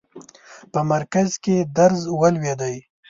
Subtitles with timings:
[0.71, 2.75] په مرکز کې درز ولوېدی.